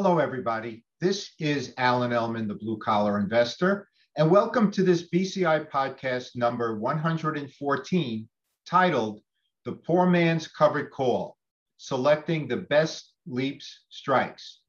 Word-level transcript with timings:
Hello, 0.00 0.20
everybody. 0.20 0.84
This 1.00 1.32
is 1.40 1.74
Alan 1.76 2.12
Ellman, 2.12 2.46
the 2.46 2.54
blue 2.54 2.78
collar 2.78 3.18
investor, 3.18 3.88
and 4.16 4.30
welcome 4.30 4.70
to 4.70 4.84
this 4.84 5.10
BCI 5.10 5.68
podcast 5.70 6.36
number 6.36 6.78
114 6.78 8.28
titled 8.64 9.20
The 9.64 9.72
Poor 9.72 10.06
Man's 10.06 10.46
Covered 10.46 10.92
Call 10.92 11.36
Selecting 11.78 12.46
the 12.46 12.58
Best 12.58 13.14
Leaps 13.26 13.86
Strikes. 13.88 14.60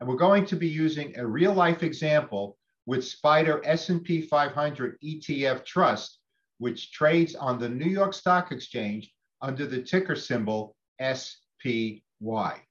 And 0.00 0.08
we're 0.08 0.16
going 0.16 0.44
to 0.46 0.56
be 0.56 0.66
using 0.66 1.16
a 1.16 1.24
real 1.24 1.54
life 1.54 1.84
example 1.84 2.58
with 2.86 3.04
SPDR 3.04 3.60
S&P 3.64 4.22
500 4.22 4.98
ETF 5.00 5.64
Trust, 5.64 6.18
which 6.58 6.90
trades 6.90 7.36
on 7.36 7.60
the 7.60 7.68
New 7.68 7.88
York 7.88 8.14
Stock 8.14 8.50
Exchange 8.50 9.12
under 9.40 9.64
the 9.64 9.80
ticker 9.80 10.16
symbol 10.16 10.74
SPY. 11.00 12.65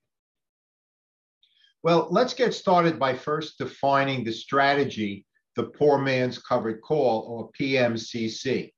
Well, 1.85 2.07
let's 2.09 2.33
get 2.33 2.55
started 2.55 2.97
by 2.97 3.13
first 3.13 3.59
defining 3.59 4.23
the 4.23 4.31
strategy, 4.31 5.23
the 5.55 5.65
poor 5.65 5.99
man's 5.99 6.39
covered 6.39 6.81
call 6.81 7.21
or 7.27 7.51
PMCC. 7.51 8.73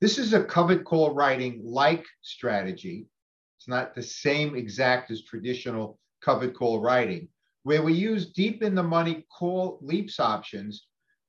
This 0.00 0.16
is 0.16 0.32
a 0.32 0.42
covered 0.42 0.86
call 0.86 1.12
writing 1.12 1.60
like 1.62 2.06
strategy. 2.22 3.08
It's 3.58 3.68
not 3.68 3.94
the 3.94 4.02
same 4.02 4.56
exact 4.56 5.10
as 5.10 5.22
traditional 5.22 5.98
covered 6.22 6.54
call 6.54 6.80
writing, 6.80 7.28
where 7.64 7.82
we 7.82 7.92
use 7.92 8.32
deep 8.32 8.62
in 8.62 8.74
the 8.74 8.82
money 8.82 9.26
call 9.30 9.78
leaps 9.82 10.18
options 10.18 10.86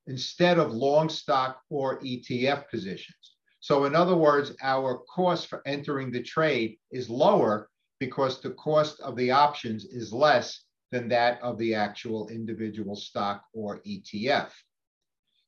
instead 0.07 0.59
of 0.59 0.72
long 0.72 1.09
stock 1.09 1.59
or 1.69 2.00
ETF 2.00 2.69
positions. 2.69 3.35
So, 3.59 3.83
in 3.83 3.95
other 3.95 4.16
words, 4.16 4.53
our 4.61 5.00
cost 5.13 5.47
for 5.47 5.61
entering 5.66 6.09
the 6.09 6.23
trade 6.23 6.77
is 6.89 7.09
lower 7.09 7.69
because 8.00 8.39
the 8.39 8.52
cost 8.52 9.02
of 9.02 9.17
the 9.17 9.31
options 9.31 9.83
is 9.83 10.13
less 10.13 10.63
than 10.91 11.07
that 11.09 11.41
of 11.41 11.57
the 11.57 11.75
actual 11.75 12.27
individual 12.29 12.95
stock 12.95 13.43
or 13.53 13.81
ETF. 13.87 14.49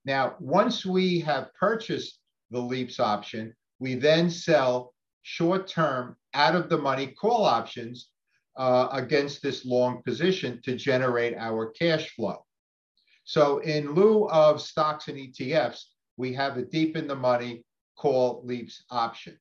Now, 0.06 0.36
once 0.40 0.86
we 0.86 1.20
have 1.22 1.54
purchased 1.60 2.20
the 2.50 2.60
LEAPS 2.60 3.00
option, 3.00 3.54
we 3.80 3.96
then 3.96 4.30
sell 4.30 4.94
short 5.24 5.68
term 5.68 6.16
out 6.34 6.56
of 6.56 6.70
the 6.70 6.78
money 6.78 7.08
call 7.08 7.46
options 7.46 8.10
uh, 8.58 8.90
against 8.92 9.42
this 9.42 9.66
long 9.66 10.02
position 10.04 10.62
to 10.64 10.76
generate 10.76 11.36
our 11.38 11.72
cash 11.72 12.10
flow. 12.16 12.46
So, 13.24 13.60
in 13.60 13.94
lieu 13.94 14.28
of 14.30 14.62
stocks 14.62 15.08
and 15.08 15.18
ETFs, 15.18 15.84
we 16.18 16.34
have 16.34 16.58
a 16.58 16.66
deep 16.66 16.98
in 16.98 17.08
the 17.08 17.16
money 17.16 17.64
call 17.98 18.42
LEAPS 18.46 18.84
option. 18.90 19.38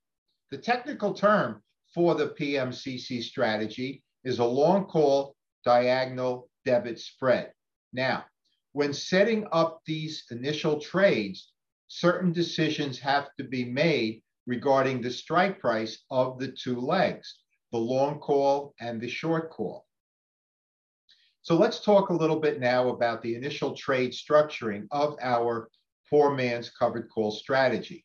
The 0.51 0.59
technical 0.59 1.15
term 1.15 1.63
for 1.95 2.15
the 2.15 2.29
PMCC 2.29 3.23
strategy 3.23 4.03
is 4.25 4.39
a 4.39 4.45
long 4.45 4.85
call 4.85 5.35
diagonal 5.65 6.49
debit 6.65 6.99
spread. 6.99 7.53
Now, 7.93 8.25
when 8.73 8.93
setting 8.93 9.47
up 9.53 9.81
these 9.85 10.25
initial 10.31 10.81
trades, 10.81 11.53
certain 11.89 12.33
decisions 12.33 12.99
have 13.01 13.29
to 13.37 13.45
be 13.45 13.65
made 13.65 14.23
regarding 14.47 15.01
the 15.01 15.11
strike 15.11 15.59
price 15.59 16.05
of 16.11 16.39
the 16.39 16.53
two 16.53 16.79
legs, 16.81 17.41
the 17.73 17.79
long 17.79 18.19
call 18.19 18.75
and 18.81 19.01
the 19.01 19.09
short 19.09 19.51
call. 19.51 19.87
So 21.43 21.57
let's 21.57 21.81
talk 21.81 22.11
a 22.11 22.15
little 22.15 22.39
bit 22.39 22.61
now 22.61 22.91
about 22.91 23.23
the 23.23 23.35
initial 23.35 23.75
trade 23.75 24.13
structuring 24.13 24.87
of 24.91 25.17
our 25.23 25.71
poor 26.09 26.35
man's 26.35 26.71
covered 26.71 27.09
call 27.09 27.31
strategy. 27.31 28.05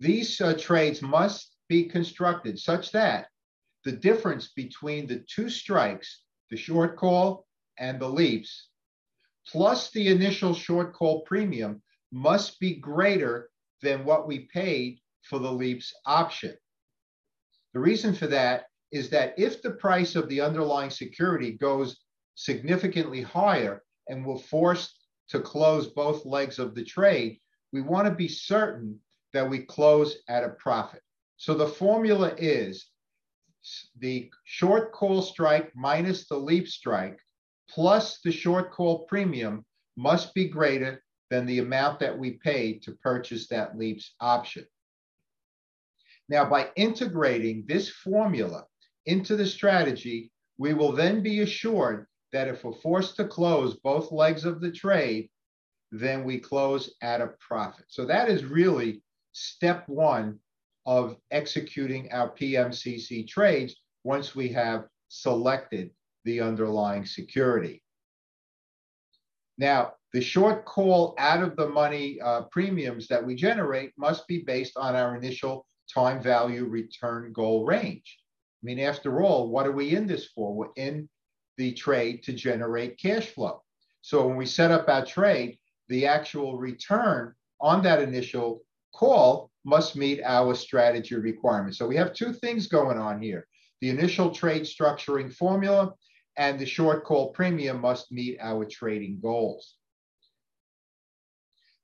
These 0.00 0.40
uh, 0.40 0.54
trades 0.58 1.02
must 1.02 1.56
be 1.68 1.84
constructed 1.84 2.58
such 2.58 2.92
that 2.92 3.28
the 3.84 3.92
difference 3.92 4.52
between 4.54 5.06
the 5.06 5.24
two 5.28 5.48
strikes 5.48 6.22
the 6.52 6.58
short 6.58 6.98
call 6.98 7.46
and 7.78 7.98
the 7.98 8.06
leaps, 8.06 8.68
plus 9.48 9.90
the 9.92 10.08
initial 10.08 10.52
short 10.52 10.92
call 10.92 11.22
premium 11.22 11.82
must 12.12 12.60
be 12.60 12.74
greater 12.74 13.48
than 13.80 14.04
what 14.04 14.28
we 14.28 14.40
paid 14.52 15.00
for 15.22 15.38
the 15.38 15.50
leaps 15.50 15.94
option. 16.04 16.54
The 17.72 17.80
reason 17.80 18.14
for 18.14 18.26
that 18.26 18.66
is 18.92 19.08
that 19.08 19.32
if 19.38 19.62
the 19.62 19.70
price 19.70 20.14
of 20.14 20.28
the 20.28 20.42
underlying 20.42 20.90
security 20.90 21.52
goes 21.52 21.98
significantly 22.34 23.22
higher 23.22 23.82
and 24.08 24.22
we're 24.22 24.36
forced 24.36 25.06
to 25.30 25.40
close 25.40 25.86
both 25.86 26.26
legs 26.26 26.58
of 26.58 26.74
the 26.74 26.84
trade, 26.84 27.40
we 27.72 27.80
want 27.80 28.06
to 28.06 28.14
be 28.14 28.28
certain 28.28 29.00
that 29.32 29.48
we 29.48 29.60
close 29.60 30.18
at 30.28 30.44
a 30.44 30.50
profit. 30.50 31.00
So 31.38 31.54
the 31.54 31.66
formula 31.66 32.34
is 32.36 32.91
the 33.98 34.30
short 34.44 34.92
call 34.92 35.22
strike 35.22 35.72
minus 35.74 36.26
the 36.26 36.36
leap 36.36 36.68
strike 36.68 37.18
plus 37.68 38.20
the 38.20 38.32
short 38.32 38.72
call 38.72 39.04
premium 39.06 39.64
must 39.96 40.34
be 40.34 40.48
greater 40.48 41.02
than 41.30 41.46
the 41.46 41.60
amount 41.60 42.00
that 42.00 42.18
we 42.18 42.32
paid 42.32 42.82
to 42.82 42.92
purchase 42.92 43.48
that 43.48 43.78
leaps 43.78 44.14
option. 44.20 44.66
Now, 46.28 46.44
by 46.48 46.70
integrating 46.76 47.64
this 47.66 47.88
formula 47.88 48.66
into 49.06 49.36
the 49.36 49.46
strategy, 49.46 50.30
we 50.58 50.74
will 50.74 50.92
then 50.92 51.22
be 51.22 51.40
assured 51.40 52.06
that 52.32 52.48
if 52.48 52.64
we're 52.64 52.72
forced 52.72 53.16
to 53.16 53.26
close 53.26 53.76
both 53.76 54.12
legs 54.12 54.44
of 54.44 54.60
the 54.60 54.70
trade, 54.70 55.30
then 55.90 56.24
we 56.24 56.38
close 56.38 56.94
at 57.02 57.20
a 57.20 57.34
profit. 57.40 57.84
So 57.88 58.06
that 58.06 58.28
is 58.28 58.44
really 58.44 59.02
step 59.32 59.88
one 59.88 60.38
of 60.86 61.16
executing 61.30 62.10
our 62.12 62.30
PMCC 62.30 63.26
trades 63.28 63.76
once 64.04 64.34
we 64.34 64.48
have 64.48 64.86
selected 65.08 65.90
the 66.24 66.40
underlying 66.40 67.06
security. 67.06 67.82
Now, 69.58 69.92
the 70.12 70.20
short 70.20 70.64
call 70.64 71.14
out 71.18 71.42
of 71.42 71.56
the 71.56 71.68
money 71.68 72.20
uh, 72.20 72.42
premiums 72.50 73.08
that 73.08 73.24
we 73.24 73.34
generate 73.34 73.92
must 73.96 74.26
be 74.26 74.38
based 74.38 74.76
on 74.76 74.94
our 74.96 75.16
initial 75.16 75.66
time 75.92 76.20
value 76.20 76.66
return 76.66 77.32
goal 77.32 77.64
range. 77.64 78.18
I 78.62 78.66
mean, 78.66 78.78
after 78.78 79.22
all, 79.22 79.48
what 79.48 79.66
are 79.66 79.72
we 79.72 79.94
in 79.94 80.06
this 80.06 80.26
for? 80.34 80.54
We're 80.54 80.68
in 80.76 81.08
the 81.58 81.72
trade 81.72 82.22
to 82.24 82.32
generate 82.32 82.98
cash 82.98 83.26
flow. 83.26 83.62
So 84.00 84.26
when 84.26 84.36
we 84.36 84.46
set 84.46 84.70
up 84.70 84.88
our 84.88 85.04
trade, 85.04 85.58
the 85.88 86.06
actual 86.06 86.58
return 86.58 87.34
on 87.60 87.82
that 87.82 88.02
initial 88.02 88.62
call 88.94 89.50
must 89.64 89.96
meet 89.96 90.20
our 90.24 90.54
strategy 90.54 91.14
requirements. 91.14 91.78
So 91.78 91.86
we 91.86 91.96
have 91.96 92.14
two 92.14 92.32
things 92.32 92.66
going 92.66 92.98
on 92.98 93.22
here. 93.22 93.46
The 93.80 93.90
initial 93.90 94.30
trade 94.30 94.62
structuring 94.62 95.32
formula 95.32 95.94
and 96.36 96.58
the 96.58 96.66
short 96.66 97.04
call 97.04 97.30
premium 97.30 97.80
must 97.80 98.10
meet 98.10 98.38
our 98.40 98.64
trading 98.64 99.18
goals. 99.20 99.76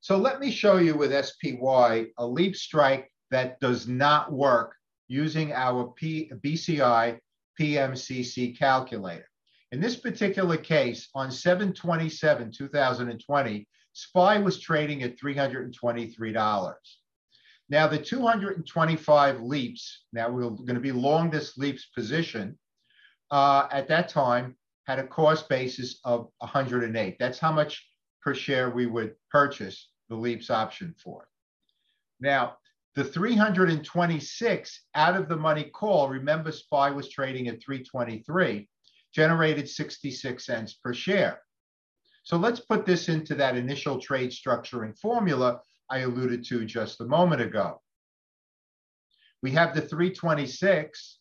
So 0.00 0.16
let 0.16 0.40
me 0.40 0.50
show 0.50 0.76
you 0.78 0.96
with 0.96 1.12
SPY 1.12 2.06
a 2.16 2.26
leap 2.26 2.56
strike 2.56 3.12
that 3.30 3.60
does 3.60 3.86
not 3.86 4.32
work 4.32 4.74
using 5.08 5.52
our 5.52 5.92
P 5.96 6.30
BCI 6.44 7.18
PMCC 7.60 8.56
calculator. 8.58 9.28
In 9.72 9.80
this 9.80 9.96
particular 9.96 10.56
case, 10.56 11.08
on 11.14 11.30
727, 11.30 12.52
2020, 12.52 13.68
SPY 13.92 14.38
was 14.38 14.60
trading 14.60 15.02
at 15.02 15.18
$323. 15.18 16.74
Now 17.70 17.86
the 17.86 17.98
225 17.98 19.40
leaps, 19.40 20.04
now 20.12 20.30
we're 20.30 20.48
going 20.50 20.74
to 20.74 20.80
be 20.80 20.92
long 20.92 21.30
this 21.30 21.58
leaps 21.58 21.86
position, 21.94 22.58
uh, 23.30 23.68
at 23.70 23.88
that 23.88 24.08
time 24.08 24.56
had 24.86 24.98
a 24.98 25.06
cost 25.06 25.48
basis 25.48 26.00
of 26.04 26.28
108. 26.38 27.16
That's 27.18 27.38
how 27.38 27.52
much 27.52 27.86
per 28.22 28.34
share 28.34 28.70
we 28.70 28.86
would 28.86 29.14
purchase 29.30 29.90
the 30.08 30.16
leaps 30.16 30.48
option 30.50 30.94
for. 31.02 31.28
Now, 32.20 32.56
the 32.94 33.04
326 33.04 34.80
out 34.94 35.14
of 35.14 35.28
the 35.28 35.36
money 35.36 35.64
call, 35.64 36.08
remember 36.08 36.50
SPY 36.50 36.90
was 36.90 37.10
trading 37.10 37.48
at 37.48 37.62
323, 37.62 38.66
generated 39.12 39.68
66 39.68 40.44
cents 40.44 40.74
per 40.74 40.94
share. 40.94 41.42
So 42.22 42.36
let's 42.38 42.60
put 42.60 42.86
this 42.86 43.08
into 43.08 43.34
that 43.36 43.56
initial 43.56 44.00
trade 44.00 44.30
structuring 44.30 44.98
formula 44.98 45.60
I 45.90 45.98
alluded 45.98 46.44
to 46.46 46.64
just 46.64 47.00
a 47.00 47.04
moment 47.04 47.40
ago. 47.40 47.80
We 49.42 49.52
have 49.52 49.74
the 49.74 49.80
326 49.80 51.18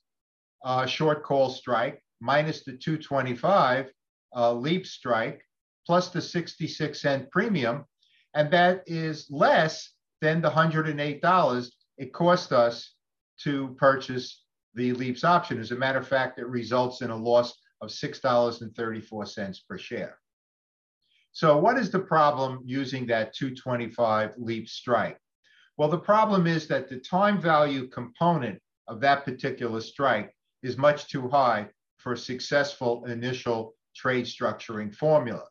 uh, 0.66 0.86
short 0.86 1.24
call 1.24 1.50
strike 1.50 2.02
minus 2.20 2.64
the 2.64 2.74
225 2.74 3.92
uh, 4.36 4.54
leap 4.54 4.86
strike 4.86 5.42
plus 5.86 6.10
the 6.10 6.22
66 6.22 7.02
cent 7.02 7.32
premium, 7.32 7.86
and 8.34 8.52
that 8.52 8.84
is 8.88 9.28
less 9.30 9.94
than 10.22 10.42
the 10.42 10.50
$108 10.50 11.72
it 11.98 12.14
cost 12.14 12.52
us 12.52 12.94
to 13.44 13.76
purchase 13.80 14.44
the 14.74 14.94
leaps 14.94 15.24
option. 15.24 15.60
As 15.60 15.72
a 15.72 15.76
matter 15.76 16.00
of 16.00 16.08
fact, 16.08 16.40
it 16.40 16.48
results 16.48 17.02
in 17.02 17.10
a 17.10 17.16
loss 17.16 17.58
of 17.82 17.90
$6.34 17.90 19.60
per 19.68 19.78
share. 19.78 20.18
So 21.38 21.56
what 21.56 21.78
is 21.78 21.92
the 21.92 22.00
problem 22.00 22.64
using 22.66 23.06
that 23.06 23.36
225 23.36 24.32
leap 24.40 24.68
strike? 24.68 25.20
Well, 25.78 25.88
the 25.88 26.00
problem 26.00 26.48
is 26.48 26.68
that 26.68 26.90
the 26.90 26.98
time 26.98 27.40
value 27.40 27.90
component 27.90 28.60
of 28.88 29.02
that 29.02 29.24
particular 29.24 29.80
strike 29.82 30.36
is 30.64 30.80
much 30.80 31.10
too 31.10 31.30
high 31.30 31.68
for 31.98 32.14
a 32.14 32.18
successful 32.18 33.06
initial 33.06 33.76
trade 33.96 34.26
structuring 34.26 34.92
formula. 34.92 35.44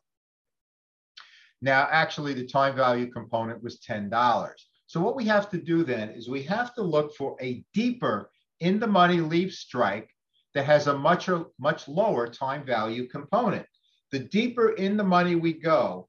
Now, 1.61 1.87
actually, 1.89 2.33
the 2.33 2.45
time 2.45 2.75
value 2.75 3.09
component 3.09 3.63
was 3.63 3.79
$10. 3.79 4.51
So 4.87 4.99
what 4.99 5.15
we 5.15 5.23
have 5.27 5.49
to 5.51 5.57
do 5.57 5.85
then 5.85 6.09
is 6.09 6.27
we 6.27 6.43
have 6.43 6.75
to 6.75 6.81
look 6.81 7.15
for 7.15 7.37
a 7.39 7.63
deeper 7.73 8.29
in 8.59 8.81
the 8.81 8.87
money 8.87 9.21
leap 9.21 9.53
strike 9.53 10.09
that 10.53 10.65
has 10.65 10.87
a 10.87 10.97
much, 10.97 11.29
much 11.57 11.87
lower 11.87 12.27
time 12.27 12.65
value 12.65 13.07
component. 13.07 13.65
The 14.11 14.19
deeper 14.19 14.69
in 14.71 14.97
the 14.97 15.03
money 15.03 15.35
we 15.35 15.53
go, 15.53 16.07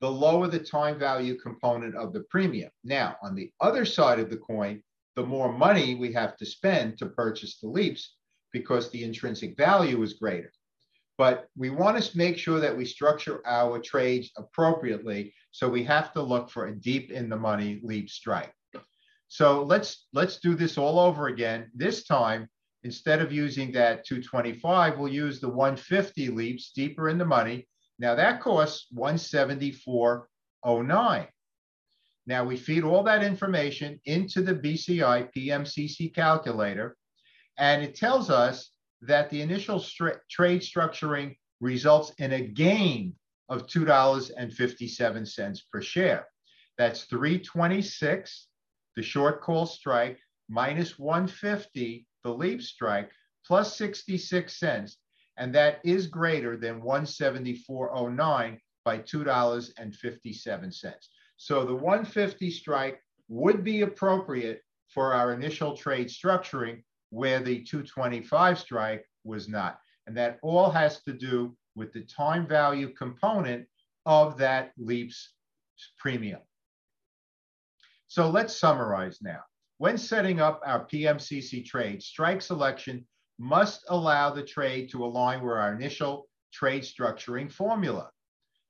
the 0.00 0.10
lower 0.10 0.48
the 0.48 0.58
time 0.58 0.98
value 0.98 1.38
component 1.38 1.94
of 1.94 2.12
the 2.12 2.24
premium. 2.30 2.70
Now, 2.82 3.16
on 3.22 3.34
the 3.34 3.50
other 3.60 3.84
side 3.84 4.18
of 4.18 4.30
the 4.30 4.36
coin, 4.36 4.82
the 5.16 5.24
more 5.24 5.52
money 5.52 5.94
we 5.94 6.12
have 6.12 6.36
to 6.38 6.46
spend 6.46 6.98
to 6.98 7.06
purchase 7.06 7.58
the 7.58 7.68
leaps 7.68 8.16
because 8.52 8.90
the 8.90 9.04
intrinsic 9.04 9.56
value 9.56 10.02
is 10.02 10.14
greater. 10.14 10.52
But 11.16 11.48
we 11.56 11.70
want 11.70 12.02
to 12.02 12.18
make 12.18 12.36
sure 12.38 12.58
that 12.58 12.76
we 12.76 12.84
structure 12.84 13.40
our 13.46 13.78
trades 13.78 14.30
appropriately. 14.36 15.32
So 15.52 15.68
we 15.68 15.84
have 15.84 16.12
to 16.14 16.22
look 16.22 16.50
for 16.50 16.66
a 16.66 16.74
deep 16.74 17.12
in 17.12 17.28
the 17.28 17.36
money 17.36 17.80
leap 17.84 18.10
strike. 18.10 18.52
So 19.28 19.62
let's 19.62 20.06
let's 20.12 20.38
do 20.38 20.54
this 20.54 20.76
all 20.78 20.98
over 20.98 21.28
again. 21.28 21.70
This 21.74 22.04
time, 22.04 22.48
instead 22.84 23.20
of 23.20 23.32
using 23.32 23.72
that 23.72 24.06
225, 24.06 24.98
we'll 24.98 25.12
use 25.12 25.40
the 25.40 25.48
150 25.48 26.28
leaps 26.28 26.70
deeper 26.70 27.08
in 27.08 27.18
the 27.18 27.24
money. 27.24 27.66
Now 27.98 28.14
that 28.14 28.40
costs 28.40 28.86
174.09. 28.94 31.26
Now 32.26 32.42
we 32.44 32.56
feed 32.56 32.84
all 32.84 33.02
that 33.02 33.22
information 33.22 34.00
into 34.06 34.40
the 34.42 34.54
BCI 34.54 35.28
PMCC 35.36 36.14
calculator, 36.14 36.96
and 37.58 37.82
it 37.82 37.94
tells 37.94 38.30
us 38.30 38.70
that 39.02 39.28
the 39.30 39.42
initial 39.42 39.84
trade 40.30 40.62
structuring 40.62 41.36
results 41.60 42.12
in 42.18 42.32
a 42.32 42.40
gain 42.40 43.14
of 43.48 43.66
$2.57 43.66 45.60
per 45.70 45.82
share. 45.82 46.26
That's 46.78 47.04
326, 47.04 48.48
the 48.96 49.02
short 49.02 49.42
call 49.42 49.66
strike, 49.66 50.18
minus 50.48 50.98
150, 50.98 52.06
the 52.24 52.32
leap 52.32 52.60
strike, 52.62 53.10
plus 53.46 53.76
66 53.76 54.58
cents. 54.58 54.96
And 55.36 55.54
that 55.54 55.80
is 55.84 56.06
greater 56.06 56.56
than 56.56 56.80
174.09 56.80 58.58
by 58.84 58.98
$2.57. 58.98 60.94
So 61.36 61.64
the 61.64 61.74
150 61.74 62.50
strike 62.50 63.00
would 63.28 63.64
be 63.64 63.82
appropriate 63.82 64.62
for 64.88 65.12
our 65.12 65.32
initial 65.32 65.76
trade 65.76 66.08
structuring 66.08 66.82
where 67.10 67.40
the 67.40 67.62
225 67.64 68.58
strike 68.58 69.04
was 69.24 69.48
not. 69.48 69.78
And 70.06 70.16
that 70.16 70.38
all 70.42 70.70
has 70.70 71.02
to 71.02 71.12
do 71.12 71.56
with 71.74 71.92
the 71.92 72.02
time 72.02 72.46
value 72.46 72.90
component 72.90 73.66
of 74.06 74.36
that 74.38 74.72
leaps 74.76 75.32
premium. 75.98 76.40
So 78.08 78.30
let's 78.30 78.56
summarize 78.56 79.18
now. 79.22 79.40
When 79.78 79.98
setting 79.98 80.40
up 80.40 80.60
our 80.64 80.86
PMCC 80.86 81.64
trade, 81.64 82.02
strike 82.02 82.42
selection 82.42 83.06
must 83.38 83.84
allow 83.88 84.30
the 84.30 84.44
trade 84.44 84.90
to 84.90 85.04
align 85.04 85.42
with 85.42 85.52
our 85.52 85.74
initial 85.74 86.28
trade 86.52 86.82
structuring 86.82 87.50
formula. 87.50 88.10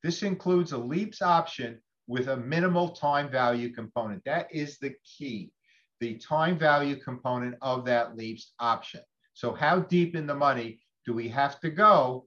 This 0.03 0.23
includes 0.23 0.73
a 0.73 0.79
leaps 0.79 1.21
option 1.23 1.81
with 2.07 2.29
a 2.29 2.37
minimal 2.37 2.91
time 2.91 3.31
value 3.31 3.73
component. 3.73 4.25
That 4.25 4.49
is 4.53 4.79
the 4.79 4.95
key 5.05 5.53
the 6.01 6.17
time 6.17 6.59
value 6.59 6.97
component 6.97 7.55
of 7.63 7.85
that 7.87 8.17
leaps 8.17 8.53
option. 8.59 9.01
So 9.33 9.55
how 9.55 9.81
deep 9.81 10.15
in 10.15 10.27
the 10.27 10.35
money 10.35 10.81
do 11.07 11.15
we 11.15 11.29
have 11.29 11.61
to 11.61 11.71
go 11.71 12.27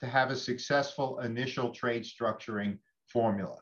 to 0.00 0.06
have 0.08 0.30
a 0.30 0.36
successful 0.36 1.20
initial 1.20 1.70
trade 1.70 2.04
structuring 2.04 2.78
formula? 3.06 3.58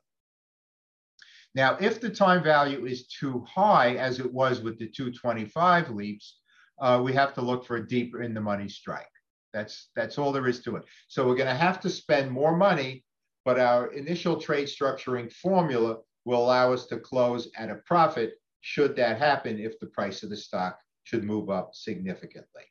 Now, 1.54 1.76
if 1.80 2.00
the 2.00 2.08
time 2.08 2.42
value 2.42 2.86
is 2.86 3.06
too 3.08 3.44
high, 3.48 3.96
as 3.96 4.20
it 4.20 4.32
was 4.32 4.60
with 4.60 4.78
the 4.78 4.88
225 4.88 5.90
leaps, 5.90 6.38
uh, 6.80 7.00
we 7.02 7.12
have 7.12 7.34
to 7.34 7.42
look 7.42 7.64
for 7.64 7.76
a 7.76 7.86
deeper 7.86 8.22
in 8.22 8.32
the 8.32 8.40
money 8.40 8.68
strike. 8.68 9.06
That's, 9.52 9.90
that's 9.94 10.16
all 10.16 10.32
there 10.32 10.48
is 10.48 10.62
to 10.62 10.76
it. 10.76 10.84
So 11.08 11.26
we're 11.26 11.36
going 11.36 11.48
to 11.48 11.54
have 11.54 11.80
to 11.80 11.90
spend 11.90 12.30
more 12.30 12.56
money, 12.56 13.04
but 13.44 13.60
our 13.60 13.92
initial 13.92 14.40
trade 14.40 14.66
structuring 14.66 15.30
formula 15.30 15.98
will 16.24 16.42
allow 16.42 16.72
us 16.72 16.86
to 16.86 16.98
close 16.98 17.50
at 17.56 17.70
a 17.70 17.76
profit 17.86 18.34
should 18.62 18.96
that 18.96 19.18
happen 19.18 19.58
if 19.58 19.78
the 19.78 19.88
price 19.88 20.22
of 20.22 20.30
the 20.30 20.36
stock 20.36 20.78
should 21.04 21.24
move 21.24 21.50
up 21.50 21.74
significantly. 21.74 22.62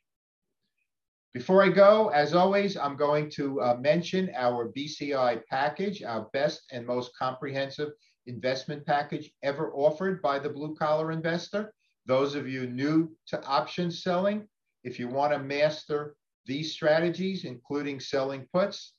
Before 1.34 1.62
I 1.62 1.70
go, 1.70 2.08
as 2.08 2.34
always, 2.34 2.76
I'm 2.76 2.94
going 2.94 3.30
to 3.30 3.58
uh, 3.62 3.76
mention 3.80 4.30
our 4.36 4.70
BCI 4.70 5.40
package, 5.48 6.02
our 6.02 6.28
best 6.34 6.64
and 6.70 6.86
most 6.86 7.16
comprehensive 7.16 7.88
investment 8.26 8.84
package 8.84 9.32
ever 9.42 9.72
offered 9.72 10.20
by 10.20 10.38
the 10.38 10.50
blue 10.50 10.74
collar 10.74 11.10
investor. 11.10 11.72
Those 12.04 12.34
of 12.34 12.46
you 12.46 12.66
new 12.66 13.16
to 13.28 13.42
option 13.44 13.90
selling, 13.90 14.46
if 14.84 14.98
you 14.98 15.08
want 15.08 15.32
to 15.32 15.38
master 15.38 16.16
these 16.44 16.72
strategies, 16.72 17.44
including 17.44 17.98
selling 17.98 18.46
puts 18.52 18.92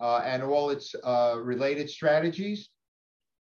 uh, 0.00 0.22
and 0.24 0.42
all 0.42 0.70
its 0.70 0.92
uh, 1.04 1.36
related 1.40 1.88
strategies, 1.88 2.68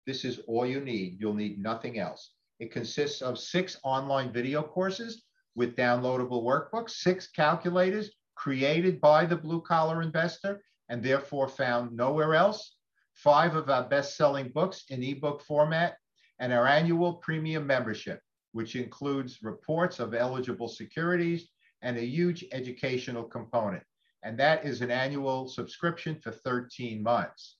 this 0.05 0.23
is 0.23 0.39
all 0.47 0.67
you 0.67 0.81
need. 0.81 1.17
You'll 1.19 1.33
need 1.33 1.57
nothing 1.57 1.97
else. 1.97 2.33
It 2.59 2.71
consists 2.71 3.23
of 3.23 3.39
six 3.39 3.79
online 3.83 4.31
video 4.31 4.61
courses 4.61 5.23
with 5.55 5.75
downloadable 5.75 6.43
workbooks, 6.43 6.91
six 6.91 7.27
calculators 7.31 8.11
created 8.35 9.01
by 9.01 9.25
the 9.25 9.35
blue 9.35 9.61
collar 9.61 10.01
investor 10.01 10.61
and 10.89 11.01
therefore 11.01 11.47
found 11.47 11.95
nowhere 11.95 12.35
else, 12.35 12.75
five 13.13 13.55
of 13.55 13.69
our 13.69 13.87
best 13.87 14.17
selling 14.17 14.49
books 14.49 14.83
in 14.89 15.01
ebook 15.01 15.41
format, 15.41 15.97
and 16.39 16.51
our 16.51 16.67
annual 16.67 17.13
premium 17.13 17.65
membership, 17.65 18.19
which 18.51 18.75
includes 18.75 19.41
reports 19.41 19.99
of 19.99 20.13
eligible 20.13 20.67
securities 20.67 21.49
and 21.81 21.97
a 21.97 22.05
huge 22.05 22.45
educational 22.51 23.23
component. 23.23 23.83
And 24.23 24.37
that 24.39 24.65
is 24.65 24.81
an 24.81 24.91
annual 24.91 25.47
subscription 25.47 26.19
for 26.19 26.31
13 26.31 27.01
months. 27.01 27.57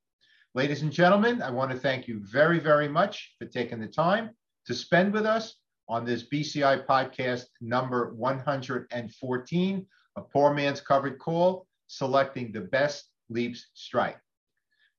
Ladies 0.55 0.83
and 0.83 0.91
gentlemen, 0.91 1.41
I 1.41 1.51
want 1.51 1.69
to 1.71 1.77
thank 1.77 2.07
you 2.07 2.21
very, 2.23 2.59
very 2.59 2.87
much 2.87 3.35
for 3.37 3.45
taking 3.45 3.81
the 3.81 3.87
time 3.87 4.29
to 4.65 4.73
spend 4.73 5.11
with 5.11 5.25
us 5.25 5.55
on 5.89 6.05
this 6.05 6.23
BCI 6.29 6.85
podcast 6.85 7.43
number 7.59 8.13
114, 8.15 9.85
a 10.15 10.21
poor 10.21 10.53
man's 10.53 10.79
covered 10.79 11.19
call, 11.19 11.67
selecting 11.87 12.53
the 12.53 12.61
best 12.61 13.09
leaps 13.29 13.67
strike. 13.73 14.17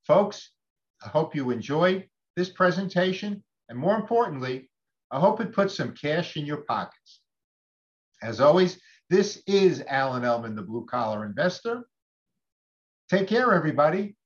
Folks, 0.07 0.51
I 1.03 1.09
hope 1.09 1.35
you 1.35 1.51
enjoyed 1.51 2.07
this 2.37 2.51
presentation. 2.51 3.43
And 3.71 3.79
more 3.79 3.97
importantly, 3.97 4.71
I 5.11 5.21
hope 5.21 5.41
it 5.41 5.55
puts 5.55 5.75
some 5.75 5.95
cash 5.95 6.37
in 6.37 6.45
your 6.45 6.65
pockets. 6.69 7.21
As 8.23 8.41
always, 8.41 8.79
this 9.09 9.43
is 9.47 9.83
Alan 9.89 10.23
Ellman, 10.23 10.55
the 10.55 10.63
blue 10.63 10.85
collar 10.85 11.25
investor. 11.25 11.89
Take 13.09 13.27
care, 13.27 13.55
everybody. 13.55 14.18